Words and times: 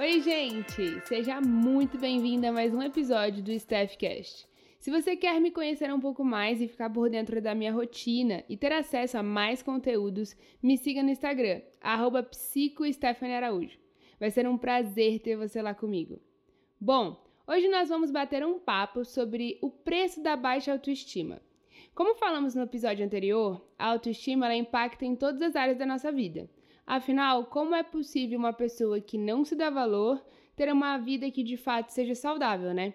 Oi, 0.00 0.18
gente! 0.22 0.98
Seja 1.06 1.42
muito 1.42 1.98
bem-vinda 1.98 2.48
a 2.48 2.52
mais 2.52 2.72
um 2.72 2.82
episódio 2.82 3.42
do 3.42 3.52
Staffcast. 3.52 4.48
Se 4.78 4.90
você 4.90 5.14
quer 5.14 5.38
me 5.38 5.50
conhecer 5.50 5.92
um 5.92 6.00
pouco 6.00 6.24
mais 6.24 6.58
e 6.58 6.68
ficar 6.68 6.88
por 6.88 7.10
dentro 7.10 7.38
da 7.42 7.54
minha 7.54 7.70
rotina 7.70 8.42
e 8.48 8.56
ter 8.56 8.72
acesso 8.72 9.18
a 9.18 9.22
mais 9.22 9.62
conteúdos, 9.62 10.34
me 10.62 10.78
siga 10.78 11.02
no 11.02 11.10
Instagram, 11.10 11.60
psicostephaniaraújo. 12.30 13.78
Vai 14.18 14.30
ser 14.30 14.48
um 14.48 14.56
prazer 14.56 15.20
ter 15.20 15.36
você 15.36 15.60
lá 15.60 15.74
comigo. 15.74 16.18
Bom, 16.80 17.22
hoje 17.46 17.68
nós 17.68 17.90
vamos 17.90 18.10
bater 18.10 18.42
um 18.42 18.58
papo 18.58 19.04
sobre 19.04 19.58
o 19.60 19.68
preço 19.68 20.22
da 20.22 20.34
baixa 20.34 20.72
autoestima. 20.72 21.42
Como 21.94 22.14
falamos 22.14 22.54
no 22.54 22.62
episódio 22.62 23.04
anterior, 23.04 23.62
a 23.78 23.88
autoestima 23.88 24.46
ela 24.46 24.56
impacta 24.56 25.04
em 25.04 25.14
todas 25.14 25.42
as 25.42 25.54
áreas 25.54 25.76
da 25.76 25.84
nossa 25.84 26.10
vida. 26.10 26.48
Afinal, 26.86 27.44
como 27.46 27.74
é 27.74 27.82
possível 27.82 28.38
uma 28.38 28.52
pessoa 28.52 29.00
que 29.00 29.16
não 29.16 29.44
se 29.44 29.54
dá 29.54 29.70
valor 29.70 30.24
ter 30.56 30.72
uma 30.72 30.98
vida 30.98 31.30
que 31.30 31.42
de 31.42 31.56
fato 31.56 31.90
seja 31.90 32.14
saudável, 32.14 32.74
né? 32.74 32.94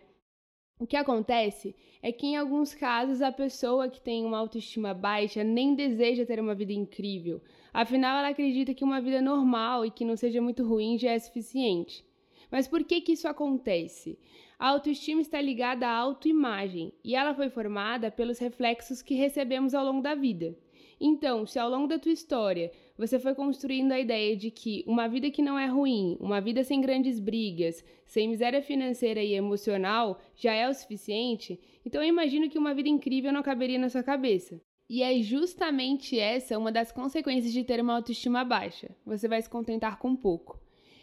O 0.77 0.85
que 0.85 0.97
acontece 0.97 1.73
é 2.01 2.11
que, 2.11 2.27
em 2.27 2.35
alguns 2.35 2.75
casos, 2.75 3.21
a 3.21 3.31
pessoa 3.31 3.87
que 3.87 4.01
tem 4.01 4.25
uma 4.25 4.37
autoestima 4.37 4.93
baixa 4.93 5.43
nem 5.43 5.73
deseja 5.73 6.25
ter 6.25 6.39
uma 6.39 6.53
vida 6.53 6.73
incrível. 6.73 7.41
Afinal, 7.73 8.19
ela 8.19 8.27
acredita 8.27 8.73
que 8.73 8.83
uma 8.83 8.99
vida 8.99 9.21
normal 9.21 9.85
e 9.85 9.91
que 9.91 10.03
não 10.03 10.17
seja 10.17 10.41
muito 10.41 10.65
ruim 10.65 10.97
já 10.97 11.11
é 11.11 11.19
suficiente. 11.19 12.05
Mas 12.51 12.67
por 12.67 12.83
que, 12.83 13.01
que 13.01 13.13
isso 13.13 13.27
acontece? 13.27 14.19
A 14.59 14.69
autoestima 14.69 15.21
está 15.21 15.41
ligada 15.41 15.87
à 15.87 15.95
autoimagem 15.95 16.93
e 17.03 17.15
ela 17.15 17.33
foi 17.33 17.49
formada 17.49 18.11
pelos 18.11 18.37
reflexos 18.37 19.01
que 19.01 19.15
recebemos 19.15 19.73
ao 19.73 19.85
longo 19.85 20.01
da 20.01 20.13
vida. 20.13 20.57
Então, 20.99 21.45
se 21.45 21.59
ao 21.59 21.69
longo 21.69 21.87
da 21.87 21.99
tua 21.99 22.11
história 22.11 22.71
você 22.97 23.19
foi 23.19 23.35
construindo 23.35 23.91
a 23.91 23.99
ideia 23.99 24.35
de 24.35 24.49
que 24.49 24.83
uma 24.87 25.07
vida 25.07 25.29
que 25.29 25.41
não 25.41 25.59
é 25.59 25.65
ruim, 25.65 26.17
uma 26.19 26.39
vida 26.39 26.63
sem 26.63 26.79
grandes 26.79 27.19
brigas, 27.19 27.83
sem 28.05 28.29
miséria 28.29 28.61
financeira 28.61 29.21
e 29.21 29.33
emocional 29.33 30.19
já 30.35 30.53
é 30.53 30.69
o 30.69 30.73
suficiente, 30.73 31.59
então 31.85 32.01
eu 32.01 32.07
imagino 32.07 32.49
que 32.49 32.57
uma 32.57 32.73
vida 32.73 32.89
incrível 32.89 33.33
não 33.33 33.43
caberia 33.43 33.77
na 33.77 33.89
sua 33.89 34.03
cabeça. 34.03 34.61
E 34.89 35.01
é 35.01 35.19
justamente 35.21 36.19
essa 36.19 36.57
uma 36.57 36.71
das 36.71 36.91
consequências 36.91 37.51
de 37.51 37.63
ter 37.63 37.81
uma 37.81 37.95
autoestima 37.95 38.43
baixa. 38.43 38.95
Você 39.05 39.27
vai 39.27 39.41
se 39.41 39.49
contentar 39.49 39.97
com 39.97 40.15
pouco. 40.15 40.59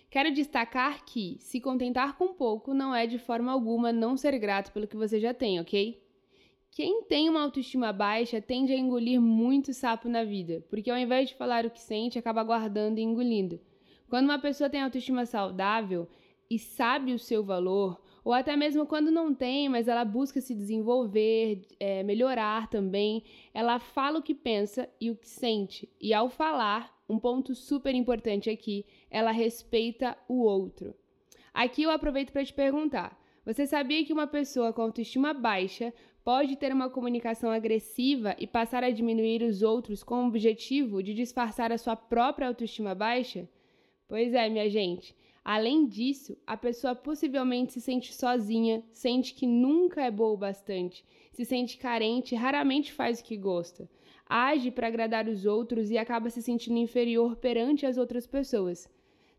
Quero 0.09 0.33
destacar 0.33 1.05
que 1.05 1.36
se 1.41 1.61
contentar 1.61 2.16
com 2.16 2.34
pouco 2.34 2.75
não 2.75 2.94
é 2.94 3.06
de 3.06 3.19
forma 3.19 3.50
alguma 3.50 3.92
não 3.92 4.16
ser 4.16 4.38
grato 4.38 4.70
pelo 4.70 4.86
que 4.86 4.97
você 4.97 5.19
já 5.19 5.34
tem, 5.34 5.59
ok? 5.59 6.00
Quem 6.75 7.03
tem 7.03 7.28
uma 7.28 7.42
autoestima 7.42 7.92
baixa 7.92 8.41
tende 8.41 8.73
a 8.73 8.78
engolir 8.78 9.20
muito 9.20 9.75
sapo 9.75 10.09
na 10.09 10.25
vida, 10.25 10.65
porque 10.70 10.91
ao 10.91 10.97
invés 10.97 11.28
de 11.28 11.34
falar 11.34 11.67
o 11.67 11.70
que 11.70 11.78
sente, 11.78 12.19
acaba 12.19 12.42
guardando 12.42 12.98
e 12.98 13.03
engolindo. 13.03 13.61
Quando 14.09 14.25
uma 14.25 14.39
pessoa 14.39 14.70
tem 14.70 14.81
autoestima 14.81 15.27
saudável 15.27 16.09
e 16.48 16.59
sabe 16.59 17.12
o 17.12 17.19
seu 17.19 17.45
valor, 17.45 18.00
ou 18.25 18.33
até 18.33 18.56
mesmo 18.56 18.87
quando 18.87 19.11
não 19.11 19.34
tem, 19.34 19.69
mas 19.69 19.87
ela 19.87 20.03
busca 20.03 20.41
se 20.41 20.55
desenvolver, 20.55 21.61
é, 21.78 22.03
melhorar 22.03 22.70
também, 22.70 23.23
ela 23.53 23.78
fala 23.78 24.20
o 24.20 24.23
que 24.23 24.34
pensa 24.34 24.89
e 24.98 25.11
o 25.11 25.17
que 25.17 25.28
sente. 25.28 25.91
E 26.00 26.15
ao 26.15 26.31
falar, 26.31 26.91
um 27.06 27.19
ponto 27.19 27.55
super 27.55 27.95
importante 27.95 28.48
aqui, 28.48 28.87
ela 29.11 29.31
respeita 29.31 30.17
o 30.27 30.43
outro. 30.43 30.95
Aqui 31.53 31.83
eu 31.83 31.91
aproveito 31.91 32.33
para 32.33 32.47
te 32.47 32.55
perguntar: 32.55 33.20
você 33.45 33.67
sabia 33.67 34.05
que 34.05 34.12
uma 34.12 34.27
pessoa 34.27 34.73
com 34.73 34.83
autoestima 34.83 35.34
baixa 35.34 35.93
pode 36.25 36.56
ter 36.56 36.73
uma 36.73 36.89
comunicação 36.89 37.51
agressiva 37.51 38.37
e 38.39 38.47
passar 38.47 38.84
a 38.84 38.91
diminuir 38.91 39.42
os 39.42 39.62
outros 39.62 40.03
com 40.03 40.25
o 40.25 40.28
objetivo 40.28 41.03
de 41.03 41.15
disfarçar 41.15 41.73
a 41.73 41.78
sua 41.78 41.97
própria 41.97 42.48
autoestima 42.48 42.95
baixa? 42.95 43.48
Pois 44.09 44.33
é, 44.33 44.48
minha 44.48 44.69
gente. 44.69 45.17
Além 45.45 45.87
disso, 45.87 46.37
a 46.47 46.56
pessoa 46.56 46.94
possivelmente 46.94 47.72
se 47.72 47.81
sente 47.81 48.15
sozinha, 48.15 48.84
sente 48.93 49.34
que 49.34 49.47
nunca 49.47 50.00
é 50.00 50.11
boa 50.11 50.34
o 50.34 50.37
bastante, 50.37 51.05
se 51.32 51.44
sente 51.44 51.78
carente, 51.78 52.37
raramente 52.37 52.93
faz 52.93 53.21
o 53.21 53.25
que 53.25 53.37
gosta, 53.37 53.91
age 54.28 54.71
para 54.71 54.87
agradar 54.87 55.27
os 55.27 55.44
outros 55.44 55.91
e 55.91 55.99
acaba 55.99 56.31
se 56.31 56.41
sentindo 56.41 56.78
inferior 56.78 57.34
perante 57.37 57.84
as 57.84 57.99
outras 57.99 58.25
pessoas. 58.25 58.88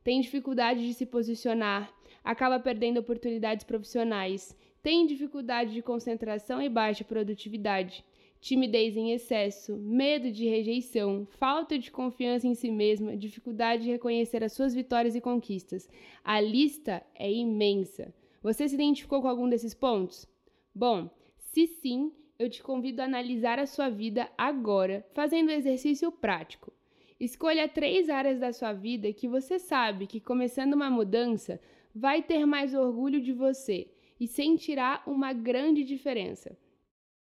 Tem 0.04 0.20
dificuldade 0.20 0.86
de 0.86 0.94
se 0.94 1.06
posicionar, 1.06 1.90
acaba 2.24 2.60
perdendo 2.60 3.00
oportunidades 3.00 3.66
profissionais, 3.66 4.58
tem 4.82 5.06
dificuldade 5.06 5.74
de 5.74 5.82
concentração 5.82 6.62
e 6.62 6.70
baixa 6.70 7.04
produtividade, 7.04 8.04
timidez 8.40 8.98
em 8.98 9.12
excesso, 9.12 9.78
medo 9.78 10.30
de 10.30 10.46
rejeição, 10.46 11.26
falta 11.26 11.80
de 11.80 11.90
confiança 11.90 12.46
em 12.46 12.54
si 12.54 12.70
mesma, 12.70 13.16
dificuldade 13.16 13.84
de 13.84 13.92
reconhecer 13.92 14.44
as 14.44 14.52
suas 14.52 14.74
vitórias 14.74 15.16
e 15.16 15.22
conquistas. 15.22 15.88
A 16.22 16.42
lista 16.42 17.02
é 17.16 17.32
imensa. 17.32 18.14
Você 18.42 18.68
se 18.68 18.76
identificou 18.76 19.22
com 19.22 19.30
algum 19.30 19.48
desses 19.48 19.74
pontos? 19.74 20.28
Bom, 20.76 21.10
se 21.38 21.66
sim, 21.66 22.12
eu 22.38 22.50
te 22.50 22.62
convido 22.62 23.02
a 23.02 23.06
analisar 23.06 23.60
a 23.60 23.66
sua 23.66 23.90
vida 23.90 24.30
agora, 24.38 25.06
fazendo 25.14 25.50
exercício 25.50 26.12
prático. 26.12 26.74
Escolha 27.20 27.68
três 27.68 28.10
áreas 28.10 28.40
da 28.40 28.52
sua 28.52 28.74
vida 28.74 29.14
que 29.14 29.28
você 29.28 29.60
sabe 29.60 30.08
que, 30.08 30.20
começando 30.20 30.74
uma 30.74 30.90
mudança, 30.90 31.60
vai 31.94 32.22
ter 32.22 32.46
mais 32.46 32.74
orgulho 32.74 33.22
de 33.22 33.32
você 33.32 33.88
e 34.20 34.28
sentirá 34.28 35.02
uma 35.06 35.34
grande 35.34 35.84
diferença. 35.84 36.58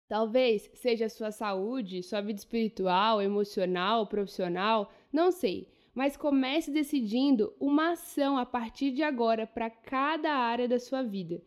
Talvez 0.07 0.69
seja 0.75 1.09
sua 1.09 1.31
saúde, 1.31 2.03
sua 2.03 2.21
vida 2.21 2.39
espiritual, 2.39 3.21
emocional, 3.21 4.07
profissional, 4.07 4.91
não 5.11 5.31
sei, 5.31 5.67
mas 5.93 6.17
comece 6.17 6.71
decidindo 6.71 7.53
uma 7.59 7.91
ação 7.91 8.37
a 8.37 8.45
partir 8.45 8.91
de 8.91 9.03
agora 9.03 9.45
para 9.45 9.69
cada 9.69 10.31
área 10.31 10.67
da 10.67 10.79
sua 10.79 11.03
vida. 11.03 11.41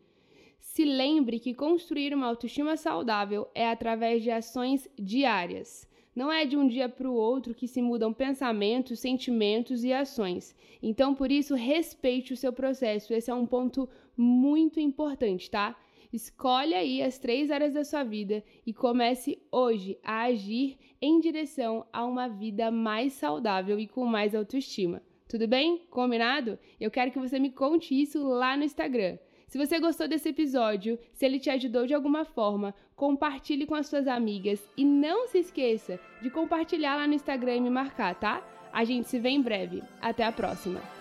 Se 0.59 0.83
lembre 0.85 1.39
que 1.39 1.53
construir 1.53 2.13
uma 2.13 2.27
autoestima 2.27 2.77
saudável 2.77 3.47
é 3.53 3.69
através 3.69 4.21
de 4.21 4.31
ações 4.31 4.89
diárias. 4.97 5.87
Não 6.17 6.31
é 6.31 6.47
de 6.47 6.57
um 6.57 6.67
dia 6.67 6.89
para 6.89 7.07
o 7.07 7.13
outro 7.13 7.53
que 7.53 7.67
se 7.67 7.79
mudam 7.79 8.11
pensamentos, 8.11 8.99
sentimentos 8.99 9.83
e 9.83 9.93
ações. 9.93 10.55
Então, 10.81 11.13
por 11.13 11.31
isso, 11.31 11.53
respeite 11.53 12.33
o 12.33 12.35
seu 12.35 12.51
processo. 12.51 13.13
Esse 13.13 13.29
é 13.29 13.33
um 13.35 13.45
ponto 13.45 13.87
muito 14.17 14.79
importante, 14.79 15.47
tá? 15.47 15.79
Escolhe 16.11 16.73
aí 16.73 17.03
as 17.03 17.19
três 17.19 17.51
áreas 17.51 17.75
da 17.75 17.83
sua 17.83 18.03
vida 18.03 18.43
e 18.65 18.73
comece 18.73 19.39
hoje 19.51 19.99
a 20.03 20.23
agir 20.23 20.79
em 20.99 21.19
direção 21.19 21.85
a 21.93 22.03
uma 22.03 22.27
vida 22.27 22.71
mais 22.71 23.13
saudável 23.13 23.79
e 23.79 23.85
com 23.85 24.03
mais 24.03 24.33
autoestima. 24.33 25.03
Tudo 25.29 25.47
bem? 25.47 25.83
Combinado? 25.91 26.57
Eu 26.79 26.89
quero 26.89 27.11
que 27.11 27.19
você 27.19 27.37
me 27.37 27.51
conte 27.51 27.93
isso 27.93 28.27
lá 28.27 28.57
no 28.57 28.63
Instagram. 28.63 29.19
Se 29.47 29.57
você 29.57 29.79
gostou 29.79 30.09
desse 30.09 30.27
episódio, 30.27 30.99
se 31.13 31.25
ele 31.25 31.39
te 31.39 31.49
ajudou 31.49 31.87
de 31.87 31.93
alguma 31.93 32.25
forma, 32.25 32.75
compartilhe 32.97 33.65
com 33.65 33.75
as 33.75 33.87
suas 33.87 34.05
amigas 34.05 34.61
e 34.75 34.83
não 34.83 35.25
se 35.27 35.37
esqueça 35.37 35.97
de 36.21 36.29
compartilhar 36.29 36.97
lá 36.97 37.07
no 37.07 37.13
Instagram 37.13 37.55
e 37.55 37.61
me 37.61 37.69
marcar, 37.69 38.13
tá? 38.15 38.45
A 38.73 38.83
gente 38.83 39.07
se 39.07 39.19
vê 39.19 39.29
em 39.29 39.41
breve. 39.41 39.81
Até 40.01 40.25
a 40.25 40.33
próxima! 40.33 40.96